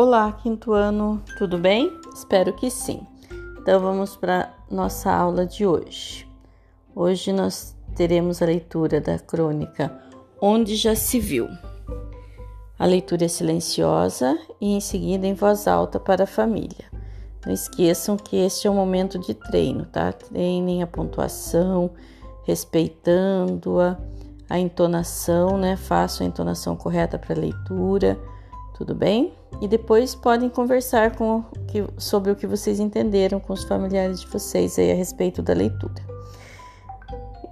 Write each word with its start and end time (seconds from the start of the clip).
Olá, 0.00 0.30
quinto 0.30 0.74
ano, 0.74 1.20
tudo 1.36 1.58
bem? 1.58 1.92
Espero 2.14 2.52
que 2.52 2.70
sim. 2.70 3.04
Então 3.60 3.80
vamos 3.80 4.14
para 4.14 4.54
nossa 4.70 5.10
aula 5.10 5.44
de 5.44 5.66
hoje. 5.66 6.24
Hoje 6.94 7.32
nós 7.32 7.76
teremos 7.96 8.40
a 8.40 8.46
leitura 8.46 9.00
da 9.00 9.18
crônica 9.18 9.92
Onde 10.40 10.76
Já 10.76 10.94
Se 10.94 11.18
Viu. 11.18 11.48
A 12.78 12.86
leitura 12.86 13.24
é 13.24 13.28
silenciosa 13.28 14.38
e 14.60 14.72
em 14.72 14.78
seguida 14.78 15.26
em 15.26 15.34
voz 15.34 15.66
alta 15.66 15.98
para 15.98 16.22
a 16.22 16.28
família. 16.28 16.84
Não 17.44 17.52
esqueçam 17.52 18.16
que 18.16 18.36
este 18.36 18.68
é 18.68 18.70
um 18.70 18.76
momento 18.76 19.18
de 19.18 19.34
treino, 19.34 19.84
tá? 19.84 20.12
Treinem 20.12 20.80
a 20.80 20.86
pontuação, 20.86 21.90
respeitando-a, 22.44 23.98
a 24.48 24.60
entonação, 24.60 25.58
né? 25.58 25.74
Façam 25.74 26.24
a 26.24 26.30
entonação 26.30 26.76
correta 26.76 27.18
para 27.18 27.34
a 27.34 27.40
leitura 27.40 28.16
tudo 28.78 28.94
bem? 28.94 29.32
E 29.60 29.66
depois 29.66 30.14
podem 30.14 30.48
conversar 30.48 31.16
com 31.16 31.42
que, 31.66 31.84
sobre 31.98 32.30
o 32.30 32.36
que 32.36 32.46
vocês 32.46 32.78
entenderam 32.78 33.40
com 33.40 33.52
os 33.52 33.64
familiares 33.64 34.20
de 34.20 34.28
vocês 34.28 34.78
aí 34.78 34.92
a 34.92 34.94
respeito 34.94 35.42
da 35.42 35.52
leitura. 35.52 36.00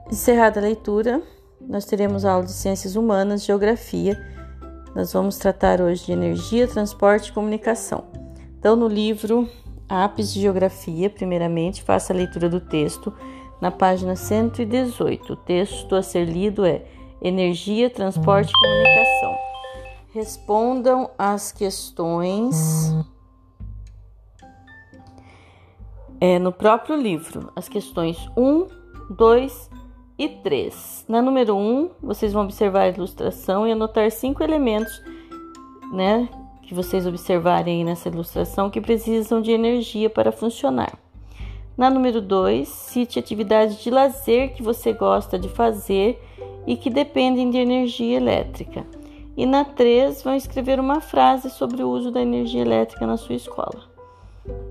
Encerrada 0.08 0.60
a 0.60 0.62
leitura, 0.62 1.20
nós 1.60 1.84
teremos 1.84 2.24
aula 2.24 2.44
de 2.44 2.52
Ciências 2.52 2.94
Humanas, 2.94 3.44
Geografia. 3.44 4.16
Nós 4.94 5.12
vamos 5.12 5.36
tratar 5.36 5.80
hoje 5.80 6.06
de 6.06 6.12
energia, 6.12 6.68
transporte 6.68 7.30
e 7.30 7.32
comunicação. 7.32 8.04
Então, 8.56 8.76
no 8.76 8.86
livro 8.86 9.48
Apes 9.88 10.32
de 10.32 10.40
Geografia, 10.40 11.10
primeiramente, 11.10 11.82
faça 11.82 12.12
a 12.12 12.16
leitura 12.16 12.48
do 12.48 12.60
texto 12.60 13.12
na 13.60 13.72
página 13.72 14.14
118. 14.14 15.32
O 15.32 15.36
texto 15.36 15.96
a 15.96 16.02
ser 16.02 16.24
lido 16.24 16.64
é 16.64 16.84
Energia, 17.20 17.90
Transporte 17.90 18.50
e 18.50 18.60
Comunicação 18.60 19.15
respondam 20.16 21.10
as 21.18 21.52
questões 21.52 22.90
é, 26.18 26.38
no 26.38 26.50
próprio 26.50 26.96
livro, 26.96 27.52
as 27.54 27.68
questões 27.68 28.16
1, 28.34 28.66
2 29.10 29.70
e 30.18 30.26
3. 30.26 31.04
Na 31.06 31.20
número 31.20 31.54
1, 31.54 31.90
vocês 32.02 32.32
vão 32.32 32.44
observar 32.44 32.84
a 32.84 32.88
ilustração 32.88 33.68
e 33.68 33.72
anotar 33.72 34.10
cinco 34.10 34.42
elementos, 34.42 35.02
né, 35.92 36.30
que 36.62 36.72
vocês 36.72 37.06
observarem 37.06 37.84
nessa 37.84 38.08
ilustração 38.08 38.70
que 38.70 38.80
precisam 38.80 39.42
de 39.42 39.50
energia 39.50 40.08
para 40.08 40.32
funcionar. 40.32 40.98
Na 41.76 41.90
número 41.90 42.22
2, 42.22 42.66
cite 42.66 43.18
atividades 43.18 43.82
de 43.82 43.90
lazer 43.90 44.54
que 44.54 44.62
você 44.62 44.94
gosta 44.94 45.38
de 45.38 45.50
fazer 45.50 46.18
e 46.66 46.74
que 46.74 46.88
dependem 46.88 47.50
de 47.50 47.58
energia 47.58 48.16
elétrica. 48.16 48.95
E 49.36 49.44
na 49.44 49.64
3 49.64 50.22
vão 50.22 50.34
escrever 50.34 50.80
uma 50.80 51.00
frase 51.00 51.50
sobre 51.50 51.82
o 51.82 51.90
uso 51.90 52.10
da 52.10 52.22
energia 52.22 52.62
elétrica 52.62 53.06
na 53.06 53.16
sua 53.16 53.34
escola. 53.34 53.82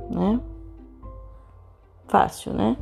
Né? 0.09 0.39
Fácil, 2.07 2.53
né? 2.53 2.75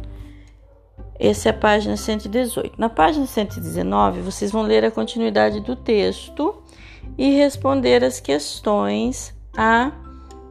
Essa 1.20 1.50
é 1.50 1.52
a 1.52 1.54
página 1.54 1.98
118. 1.98 2.80
Na 2.80 2.90
página 2.90 3.26
119, 3.26 4.22
vocês 4.22 4.52
vão 4.52 4.64
ler 4.64 4.84
a 4.86 4.92
continuidade 4.92 5.60
do 5.60 5.76
texto 5.76 6.64
e 7.18 7.36
responder 7.36 8.04
as 8.04 8.20
questões 8.20 9.36
A, 9.56 9.92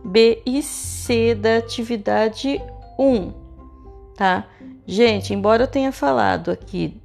B 0.05 0.43
e 0.45 0.63
C 0.63 1.35
da 1.35 1.57
atividade 1.57 2.61
1, 2.99 3.33
tá? 4.17 4.47
Gente, 4.87 5.33
embora 5.33 5.65
eu 5.65 5.69
tenha 5.69 5.93
falado 5.93 6.51
aqui, 6.51 7.01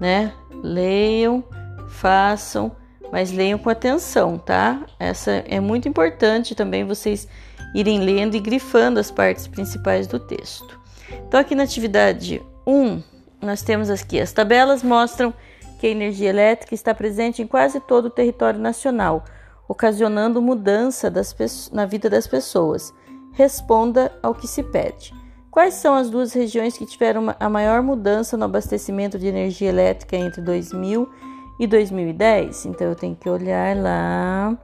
né? 0.00 0.32
Leiam, 0.62 1.42
façam 1.88 2.72
mas 3.12 3.30
leiam 3.30 3.58
com 3.58 3.68
atenção, 3.68 4.38
tá? 4.38 4.86
Essa 4.98 5.44
é 5.46 5.60
muito 5.60 5.86
importante 5.86 6.54
também 6.54 6.82
vocês 6.82 7.28
irem 7.74 8.00
lendo 8.00 8.34
e 8.34 8.40
grifando 8.40 8.98
as 8.98 9.10
partes 9.10 9.46
principais 9.46 10.06
do 10.06 10.18
texto. 10.18 10.80
Então, 11.28 11.38
aqui 11.38 11.54
na 11.54 11.62
atividade 11.62 12.40
1, 12.66 13.02
nós 13.42 13.60
temos 13.60 13.90
aqui 13.90 14.18
as 14.18 14.32
tabelas 14.32 14.82
mostram 14.82 15.34
que 15.78 15.86
a 15.86 15.90
energia 15.90 16.30
elétrica 16.30 16.74
está 16.74 16.94
presente 16.94 17.42
em 17.42 17.46
quase 17.46 17.80
todo 17.80 18.06
o 18.06 18.10
território 18.10 18.58
nacional, 18.58 19.24
ocasionando 19.68 20.40
mudança 20.40 21.10
das, 21.10 21.36
na 21.70 21.84
vida 21.84 22.08
das 22.08 22.26
pessoas. 22.26 22.94
Responda 23.32 24.10
ao 24.22 24.34
que 24.34 24.46
se 24.46 24.62
pede. 24.62 25.12
Quais 25.50 25.74
são 25.74 25.94
as 25.94 26.08
duas 26.08 26.32
regiões 26.32 26.78
que 26.78 26.86
tiveram 26.86 27.34
a 27.38 27.50
maior 27.50 27.82
mudança 27.82 28.38
no 28.38 28.44
abastecimento 28.46 29.18
de 29.18 29.26
energia 29.26 29.68
elétrica 29.68 30.16
entre 30.16 30.40
2000 30.40 31.10
e 31.12 31.31
e 31.62 31.66
2010. 31.68 32.66
Então 32.66 32.88
eu 32.88 32.96
tenho 32.96 33.14
que 33.14 33.30
olhar 33.30 33.76
lá 33.76 34.58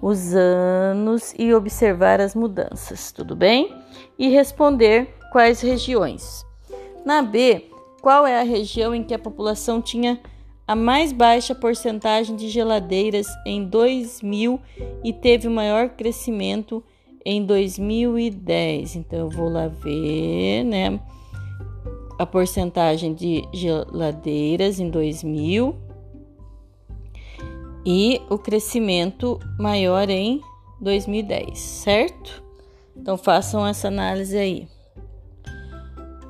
os 0.00 0.34
anos 0.36 1.34
e 1.36 1.52
observar 1.52 2.20
as 2.20 2.32
mudanças, 2.32 3.10
tudo 3.10 3.34
bem? 3.34 3.74
E 4.16 4.28
responder 4.28 5.08
quais 5.32 5.60
regiões. 5.60 6.46
Na 7.04 7.22
B, 7.22 7.68
qual 8.00 8.24
é 8.24 8.40
a 8.40 8.44
região 8.44 8.94
em 8.94 9.02
que 9.02 9.12
a 9.12 9.18
população 9.18 9.82
tinha 9.82 10.20
a 10.64 10.76
mais 10.76 11.12
baixa 11.12 11.56
porcentagem 11.56 12.36
de 12.36 12.48
geladeiras 12.48 13.26
em 13.44 13.64
2000 13.64 14.60
e 15.02 15.12
teve 15.12 15.48
o 15.48 15.50
maior 15.50 15.88
crescimento 15.88 16.84
em 17.26 17.44
2010. 17.44 18.94
Então 18.94 19.18
eu 19.18 19.28
vou 19.28 19.48
lá 19.48 19.66
ver, 19.66 20.62
né? 20.62 21.00
A 22.16 22.24
porcentagem 22.24 23.12
de 23.12 23.42
geladeiras 23.52 24.78
em 24.78 24.88
2000 24.88 25.83
e 27.84 28.20
o 28.30 28.38
crescimento 28.38 29.38
maior 29.58 30.08
em 30.08 30.40
2010, 30.80 31.58
certo? 31.58 32.42
Então 32.96 33.16
façam 33.16 33.66
essa 33.66 33.88
análise 33.88 34.36
aí. 34.36 34.68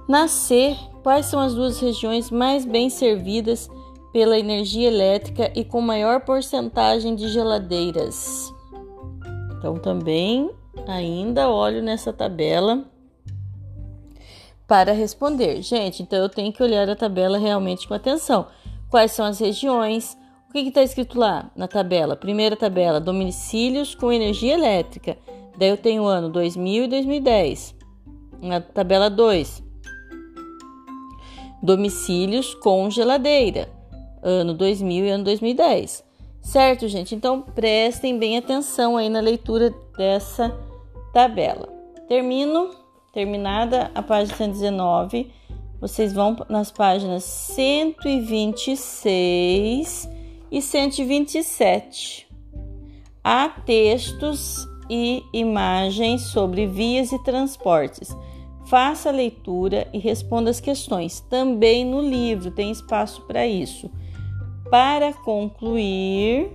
Na 0.08 0.28
C, 0.28 0.76
quais 1.02 1.26
são 1.26 1.40
as 1.40 1.54
duas 1.54 1.78
regiões 1.80 2.30
mais 2.30 2.64
bem 2.64 2.90
servidas 2.90 3.70
pela 4.12 4.38
energia 4.38 4.88
elétrica 4.88 5.50
e 5.54 5.64
com 5.64 5.80
maior 5.80 6.20
porcentagem 6.20 7.14
de 7.14 7.28
geladeiras? 7.28 8.52
Então 9.56 9.76
também 9.76 10.50
ainda 10.86 11.48
olho 11.48 11.82
nessa 11.82 12.12
tabela 12.12 12.84
para 14.66 14.92
responder. 14.92 15.62
Gente, 15.62 16.02
então 16.02 16.18
eu 16.18 16.28
tenho 16.28 16.52
que 16.52 16.62
olhar 16.62 16.88
a 16.88 16.96
tabela 16.96 17.38
realmente 17.38 17.86
com 17.86 17.94
atenção. 17.94 18.46
Quais 18.90 19.12
são 19.12 19.24
as 19.24 19.38
regiões? 19.38 20.16
Que 20.62 20.68
está 20.68 20.82
escrito 20.82 21.18
lá 21.18 21.50
na 21.56 21.66
tabela? 21.66 22.14
Primeira 22.14 22.54
tabela, 22.54 23.00
domicílios 23.00 23.94
com 23.94 24.12
energia 24.12 24.54
elétrica. 24.54 25.18
Daí 25.58 25.68
eu 25.68 25.76
tenho 25.76 26.04
o 26.04 26.06
ano 26.06 26.30
2000 26.30 26.84
e 26.84 26.88
2010. 26.88 27.74
Na 28.40 28.60
tabela 28.60 29.10
2, 29.10 29.62
domicílios 31.62 32.54
com 32.54 32.88
geladeira. 32.90 33.68
Ano 34.22 34.54
2000 34.54 35.04
e 35.04 35.10
ano 35.10 35.24
2010. 35.24 36.04
Certo, 36.40 36.88
gente? 36.88 37.14
Então 37.14 37.40
prestem 37.40 38.18
bem 38.18 38.36
atenção 38.36 38.96
aí 38.96 39.08
na 39.08 39.20
leitura 39.20 39.72
dessa 39.96 40.52
tabela. 41.12 41.68
Termino, 42.06 42.70
terminada 43.12 43.90
a 43.94 44.02
página 44.02 44.36
119, 44.36 45.30
vocês 45.80 46.12
vão 46.12 46.36
nas 46.48 46.70
páginas 46.70 47.24
126 47.24 50.08
e 50.54 50.62
127. 50.62 52.28
Há 53.24 53.48
textos 53.48 54.64
e 54.88 55.24
imagens 55.32 56.22
sobre 56.22 56.64
vias 56.68 57.10
e 57.10 57.18
transportes. 57.24 58.16
Faça 58.66 59.08
a 59.08 59.12
leitura 59.12 59.88
e 59.92 59.98
responda 59.98 60.50
as 60.50 60.60
questões. 60.60 61.18
Também 61.18 61.84
no 61.84 62.00
livro 62.00 62.52
tem 62.52 62.70
espaço 62.70 63.22
para 63.22 63.44
isso. 63.44 63.90
Para 64.70 65.12
concluir, 65.12 66.52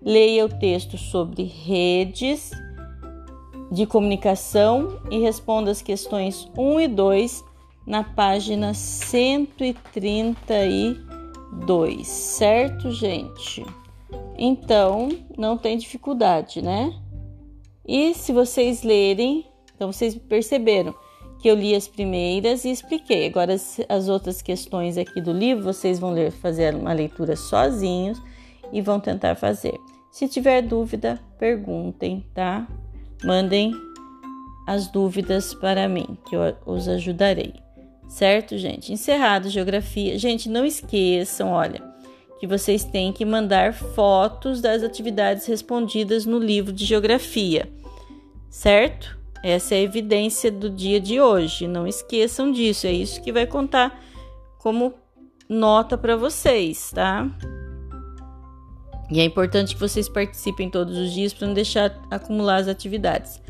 leia 0.00 0.44
o 0.44 0.48
texto 0.48 0.96
sobre 0.96 1.42
redes 1.42 2.52
de 3.72 3.84
comunicação 3.84 5.00
e 5.10 5.18
responda 5.18 5.72
as 5.72 5.82
questões 5.82 6.48
1 6.56 6.80
e 6.82 6.86
2 6.86 7.44
na 7.84 8.04
página 8.04 8.72
130 8.72 10.54
2, 11.64 12.06
certo, 12.06 12.90
gente? 12.90 13.64
Então, 14.38 15.08
não 15.36 15.56
tem 15.56 15.78
dificuldade, 15.78 16.60
né? 16.60 16.92
E 17.86 18.14
se 18.14 18.32
vocês 18.32 18.82
lerem, 18.82 19.46
então 19.74 19.92
vocês 19.92 20.16
perceberam 20.16 20.94
que 21.38 21.48
eu 21.48 21.54
li 21.54 21.74
as 21.74 21.86
primeiras 21.86 22.64
e 22.64 22.70
expliquei. 22.70 23.26
Agora, 23.26 23.54
as 23.88 24.08
outras 24.08 24.42
questões 24.42 24.98
aqui 24.98 25.20
do 25.20 25.32
livro, 25.32 25.64
vocês 25.64 25.98
vão 25.98 26.10
ler, 26.10 26.32
fazer 26.32 26.74
uma 26.74 26.92
leitura 26.92 27.36
sozinhos 27.36 28.20
e 28.72 28.80
vão 28.80 28.98
tentar 28.98 29.36
fazer. 29.36 29.78
Se 30.10 30.26
tiver 30.28 30.62
dúvida, 30.62 31.20
perguntem, 31.38 32.24
tá? 32.34 32.66
Mandem 33.24 33.72
as 34.66 34.88
dúvidas 34.88 35.54
para 35.54 35.88
mim, 35.88 36.18
que 36.28 36.34
eu 36.34 36.40
os 36.64 36.88
ajudarei. 36.88 37.65
Certo, 38.08 38.56
gente? 38.56 38.92
Encerrado 38.92 39.48
geografia. 39.48 40.18
Gente, 40.18 40.48
não 40.48 40.64
esqueçam, 40.64 41.50
olha, 41.50 41.82
que 42.38 42.46
vocês 42.46 42.84
têm 42.84 43.12
que 43.12 43.24
mandar 43.24 43.72
fotos 43.72 44.60
das 44.60 44.82
atividades 44.82 45.46
respondidas 45.46 46.24
no 46.24 46.38
livro 46.38 46.72
de 46.72 46.84
geografia, 46.84 47.70
certo? 48.48 49.18
Essa 49.42 49.74
é 49.74 49.78
a 49.78 49.82
evidência 49.82 50.50
do 50.50 50.68
dia 50.68 51.00
de 51.00 51.20
hoje. 51.20 51.66
Não 51.68 51.86
esqueçam 51.86 52.50
disso, 52.50 52.86
é 52.86 52.92
isso 52.92 53.22
que 53.22 53.32
vai 53.32 53.46
contar 53.46 54.02
como 54.58 54.94
nota 55.48 55.96
para 55.96 56.16
vocês, 56.16 56.90
tá? 56.92 57.28
E 59.10 59.20
é 59.20 59.24
importante 59.24 59.74
que 59.74 59.80
vocês 59.80 60.08
participem 60.08 60.68
todos 60.68 60.96
os 60.98 61.12
dias 61.12 61.32
para 61.32 61.46
não 61.46 61.54
deixar 61.54 61.96
acumular 62.10 62.56
as 62.56 62.68
atividades. 62.68 63.40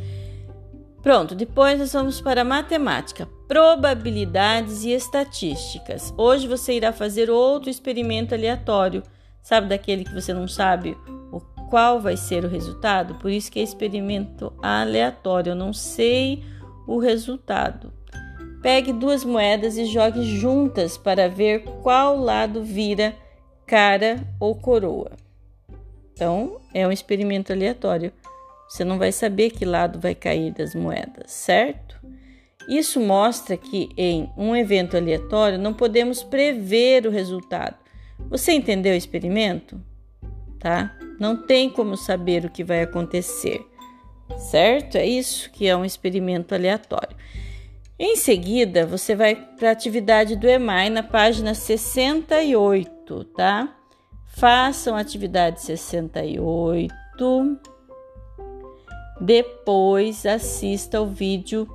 Pronto, 1.03 1.35
depois 1.35 1.79
nós 1.79 1.93
vamos 1.93 2.21
para 2.21 2.45
matemática, 2.45 3.29
probabilidades 3.47 4.85
e 4.85 4.91
estatísticas. 4.91 6.13
Hoje 6.17 6.49
você 6.49 6.75
irá 6.75 6.93
fazer 6.93 7.31
outro 7.31 7.71
experimento 7.71 8.35
aleatório. 8.35 9.03
Sabe 9.41 9.69
daquele 9.69 10.05
que 10.05 10.13
você 10.13 10.35
não 10.35 10.49
sabe 10.49 10.97
o 11.31 11.41
qual 11.71 12.01
vai 12.01 12.17
ser 12.17 12.45
o 12.45 12.49
resultado? 12.49 13.15
Por 13.17 13.31
isso 13.31 13.51
que 13.51 13.61
é 13.61 13.63
experimento 13.63 14.53
aleatório. 14.63 15.51
Eu 15.51 15.57
não 15.57 15.73
sei 15.73 16.45
o 16.87 16.99
resultado. 16.99 17.93
Pegue 18.63 18.93
duas 18.93 19.25
moedas 19.25 19.77
e 19.77 19.85
jogue 19.85 20.23
juntas 20.25 20.97
para 20.97 21.29
ver 21.29 21.63
qual 21.83 22.17
lado 22.17 22.65
vira 22.65 23.15
cara 23.67 24.27
ou 24.41 24.55
coroa. 24.55 25.13
Então, 26.13 26.61
é 26.73 26.87
um 26.87 26.93
experimento 26.93 27.53
aleatório. 27.53 28.13
Você 28.69 28.85
não 28.85 28.99
vai 28.99 29.13
saber 29.13 29.51
que 29.51 29.65
lado 29.65 30.01
vai 30.01 30.15
cair 30.15 30.53
das 30.53 30.75
moedas, 30.75 31.31
certo? 31.31 31.97
Isso 32.69 33.01
mostra 33.01 33.57
que 33.57 33.89
em 33.97 34.29
um 34.37 34.55
evento 34.57 34.97
aleatório 34.97 35.59
não 35.59 35.73
podemos 35.73 36.23
prever 36.23 37.07
o 37.07 37.11
resultado. 37.11 37.77
Você 38.29 38.53
entendeu 38.53 38.93
o 38.93 38.97
experimento? 38.97 39.81
Tá? 40.59 40.97
Não 41.21 41.37
tem 41.37 41.71
como 41.71 41.97
saber 41.97 42.45
o 42.45 42.51
que 42.51 42.65
vai 42.65 42.83
acontecer, 42.83 43.65
certo? 44.37 44.97
É 44.97 45.07
isso 45.07 45.51
que 45.51 45.69
é 45.69 45.77
um 45.77 45.85
experimento 45.85 46.55
aleatório. 46.55 47.17
Em 47.99 48.17
seguida, 48.17 48.85
você 48.85 49.15
vai 49.15 49.35
para 49.35 49.69
a 49.69 49.73
atividade 49.73 50.37
do 50.37 50.49
EMAI 50.49 50.91
na 50.91 51.03
página 51.03 51.55
68, 51.55 53.25
tá? 53.27 53.75
Façam 54.27 54.97
a 54.97 55.01
atividade 55.01 55.63
68 55.63 57.59
depois 59.21 60.27
assista 60.27 61.01
o 61.01 61.07
vídeo 61.07 61.69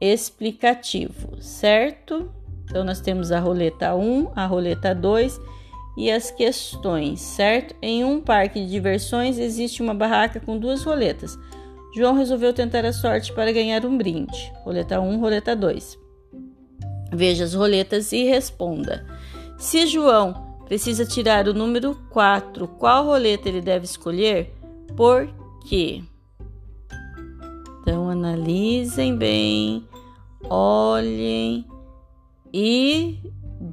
explicativo, 0.00 1.40
certo? 1.40 2.30
Então 2.64 2.84
nós 2.84 3.00
temos 3.00 3.32
a 3.32 3.40
roleta 3.40 3.94
1, 3.94 4.32
a 4.34 4.46
roleta 4.46 4.94
2 4.94 5.40
e 5.96 6.10
as 6.10 6.30
questões, 6.30 7.20
certo? 7.20 7.74
Em 7.82 8.04
um 8.04 8.20
parque 8.20 8.60
de 8.60 8.70
diversões 8.70 9.38
existe 9.38 9.82
uma 9.82 9.94
barraca 9.94 10.40
com 10.40 10.58
duas 10.58 10.82
roletas. 10.82 11.38
João 11.94 12.14
resolveu 12.14 12.52
tentar 12.52 12.84
a 12.84 12.92
sorte 12.92 13.32
para 13.32 13.52
ganhar 13.52 13.84
um 13.84 13.98
brinde. 13.98 14.52
Roleta 14.64 15.00
1, 15.00 15.20
roleta 15.20 15.56
2. 15.56 15.98
Veja 17.12 17.44
as 17.44 17.54
roletas 17.54 18.12
e 18.12 18.24
responda. 18.24 19.04
Se 19.58 19.86
João 19.86 20.56
precisa 20.66 21.04
tirar 21.04 21.48
o 21.48 21.54
número 21.54 21.96
4, 22.10 22.68
qual 22.68 23.04
roleta 23.04 23.48
ele 23.48 23.60
deve 23.60 23.84
escolher? 23.84 24.54
Por 24.96 25.28
quê? 25.68 26.02
Então, 27.90 28.08
analisem 28.08 29.16
bem, 29.16 29.84
olhem 30.44 31.66
e 32.54 33.18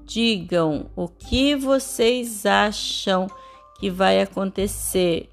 digam 0.07 0.89
o 0.95 1.07
que 1.07 1.55
vocês 1.55 2.43
acham 2.43 3.27
que 3.79 3.91
vai 3.91 4.19
acontecer. 4.19 5.29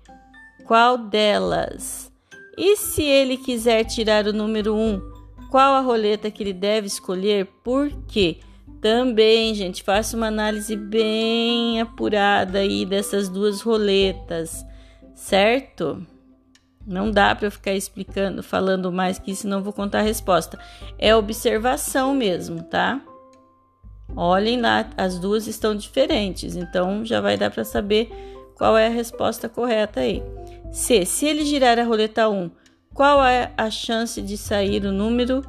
Qual 0.66 0.98
delas? 0.98 2.12
E 2.58 2.76
se 2.76 3.02
ele 3.02 3.38
quiser 3.38 3.84
tirar 3.84 4.26
o 4.26 4.34
número 4.34 4.74
1, 4.74 4.78
um, 4.78 5.00
qual 5.50 5.72
a 5.76 5.80
roleta 5.80 6.30
que 6.30 6.42
ele 6.42 6.52
deve 6.52 6.86
escolher? 6.86 7.46
Por 7.64 7.90
quê? 8.06 8.36
Também, 8.82 9.54
gente, 9.54 9.82
faça 9.82 10.14
uma 10.14 10.26
análise 10.26 10.76
bem 10.76 11.80
apurada 11.80 12.58
aí 12.58 12.84
dessas 12.84 13.30
duas 13.30 13.62
roletas, 13.62 14.62
certo? 15.14 16.06
Não 16.86 17.10
dá 17.10 17.34
para 17.34 17.50
ficar 17.50 17.72
explicando, 17.72 18.42
falando 18.42 18.92
mais 18.92 19.18
que 19.18 19.30
isso, 19.30 19.48
não 19.48 19.62
vou 19.62 19.72
contar 19.72 20.00
a 20.00 20.02
resposta. 20.02 20.58
É 20.98 21.16
observação 21.16 22.14
mesmo, 22.14 22.62
tá? 22.62 23.00
Olhem 24.14 24.60
lá, 24.60 24.90
as 24.96 25.18
duas 25.18 25.46
estão 25.46 25.74
diferentes, 25.74 26.56
então 26.56 27.04
já 27.04 27.20
vai 27.20 27.36
dar 27.36 27.50
para 27.50 27.64
saber 27.64 28.10
qual 28.54 28.76
é 28.76 28.86
a 28.86 28.90
resposta 28.90 29.48
correta 29.48 30.00
aí. 30.00 30.22
C. 30.70 31.04
Se 31.06 31.26
ele 31.26 31.44
girar 31.44 31.78
a 31.78 31.84
roleta 31.84 32.28
1, 32.28 32.50
qual 32.92 33.24
é 33.24 33.52
a 33.56 33.70
chance 33.70 34.20
de 34.20 34.36
sair 34.36 34.84
o 34.84 34.92
número 34.92 35.42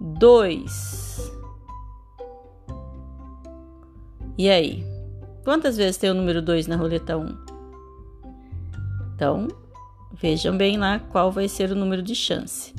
2? 0.00 1.32
E 4.36 4.50
aí? 4.50 4.84
Quantas 5.44 5.76
vezes 5.76 5.96
tem 5.96 6.10
o 6.10 6.14
número 6.14 6.42
2 6.42 6.66
na 6.66 6.76
roleta 6.76 7.16
1? 7.16 7.38
Então, 9.14 9.48
Vejam 10.20 10.56
bem 10.56 10.76
lá 10.76 10.98
qual 10.98 11.32
vai 11.32 11.48
ser 11.48 11.70
o 11.70 11.74
número 11.74 12.02
de 12.02 12.14
chance. 12.14 12.74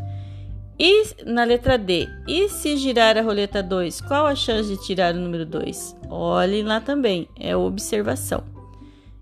E 0.79 1.23
na 1.25 1.43
letra 1.43 1.77
D, 1.77 2.07
e 2.27 2.49
se 2.49 2.77
girar 2.77 3.17
a 3.17 3.21
roleta 3.21 3.61
2, 3.61 4.01
qual 4.01 4.25
a 4.25 4.35
chance 4.35 4.69
de 4.69 4.83
tirar 4.83 5.13
o 5.13 5.19
número 5.19 5.45
2? 5.45 5.95
Olhem 6.09 6.63
lá 6.63 6.81
também, 6.81 7.27
é 7.39 7.55
observação. 7.55 8.43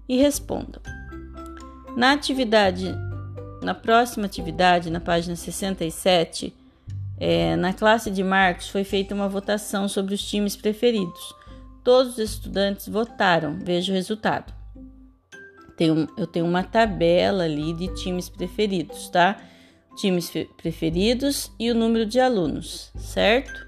E 0.07 0.17
respondam. 0.17 0.81
Na 1.95 2.13
atividade, 2.13 2.95
na 3.61 3.73
próxima 3.73 4.25
atividade, 4.25 4.89
na 4.89 4.99
página 4.99 5.35
67, 5.35 6.53
é, 7.19 7.55
na 7.55 7.73
classe 7.73 8.09
de 8.09 8.23
Marcos 8.23 8.69
foi 8.69 8.83
feita 8.83 9.13
uma 9.13 9.27
votação 9.27 9.87
sobre 9.87 10.13
os 10.13 10.23
times 10.23 10.55
preferidos. 10.55 11.35
Todos 11.83 12.13
os 12.13 12.19
estudantes 12.19 12.87
votaram. 12.87 13.59
Veja 13.61 13.91
o 13.91 13.95
resultado 13.95 14.60
tenho, 15.81 16.07
eu 16.15 16.27
tenho 16.27 16.45
uma 16.45 16.61
tabela 16.61 17.45
ali 17.45 17.73
de 17.73 17.87
times 17.95 18.29
preferidos, 18.29 19.09
tá? 19.09 19.41
Times 19.95 20.31
preferidos 20.55 21.51
e 21.59 21.71
o 21.71 21.75
número 21.75 22.05
de 22.05 22.19
alunos, 22.19 22.91
certo? 22.95 23.67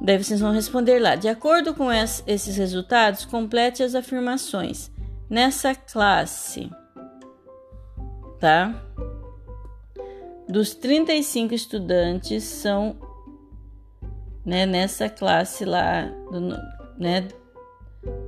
Daí 0.00 0.16
vocês 0.16 0.40
vão 0.40 0.50
responder 0.50 0.98
lá. 0.98 1.14
De 1.14 1.28
acordo 1.28 1.74
com 1.74 1.92
esses 1.92 2.56
resultados, 2.56 3.26
complete 3.26 3.82
as 3.82 3.94
afirmações. 3.94 4.90
Nessa 5.28 5.74
classe, 5.74 6.70
tá? 8.40 8.82
Dos 10.48 10.74
35 10.74 11.52
estudantes 11.52 12.44
são 12.44 12.96
né, 14.42 14.64
nessa 14.64 15.10
classe 15.10 15.66
lá, 15.66 16.06
do, 16.30 16.40
né, 16.98 17.28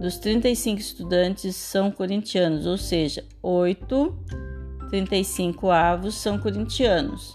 dos 0.00 0.19
35 0.19 0.81
estudantes 0.81 1.57
são 1.57 1.90
corintianos, 1.90 2.66
ou 2.66 2.76
seja, 2.76 3.25
8 3.43 4.16
35 4.90 5.71
avos 5.71 6.14
são 6.14 6.38
corintianos. 6.38 7.33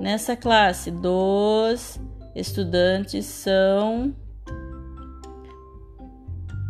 Nessa 0.00 0.34
classe, 0.34 0.90
dos 0.90 2.00
estudantes 2.34 3.26
são 3.26 4.14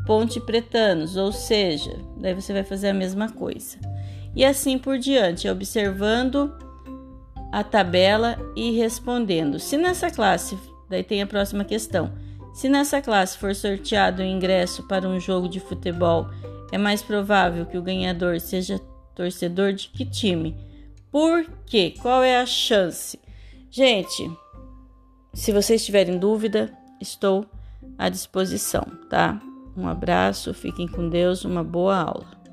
ponte 0.07 0.41
pretanos, 0.41 1.17
ou 1.17 1.33
seja, 1.33 1.97
daí 2.19 2.35
você 2.35 2.53
vai 2.53 2.65
fazer 2.65 2.89
a 2.89 2.95
mesma 2.95 3.31
coisa. 3.31 3.79
E 4.35 4.45
assim 4.45 4.77
por 4.77 4.99
diante, 4.99 5.49
observando 5.49 6.53
a 7.53 7.63
tabela 7.63 8.37
e 8.57 8.73
respondendo. 8.73 9.61
Se 9.61 9.77
nessa 9.77 10.11
classe, 10.11 10.59
daí 10.91 11.05
tem 11.05 11.23
a 11.23 11.27
próxima 11.27 11.65
questão. 11.65 12.13
Se 12.55 12.69
nessa 12.69 13.03
classe 13.03 13.37
for 13.37 13.53
sorteado 13.53 14.23
o 14.23 14.25
ingresso 14.25 14.85
para 14.85 15.09
um 15.09 15.19
jogo 15.19 15.49
de 15.49 15.59
futebol, 15.59 16.29
é 16.71 16.79
mais 16.79 17.03
provável 17.03 17.67
que 17.67 17.77
o 17.77 17.83
ganhador 17.83 18.39
seja 18.39 18.81
torcedor 19.13 19.73
de 19.73 19.89
que 19.89 20.05
time? 20.05 20.57
Por 21.11 21.45
quê? 21.67 21.95
Qual 22.01 22.23
é 22.23 22.41
a 22.41 22.47
chance? 22.47 23.19
Gente, 23.69 24.31
se 25.33 25.51
vocês 25.51 25.85
tiverem 25.85 26.17
dúvida, 26.17 26.73
estou 27.01 27.45
à 27.99 28.09
disposição, 28.09 28.87
tá? 29.11 29.43
Um 29.77 29.89
abraço, 29.89 30.55
fiquem 30.55 30.87
com 30.87 31.09
Deus, 31.09 31.45
uma 31.45 31.65
boa 31.65 31.97
aula. 31.97 32.44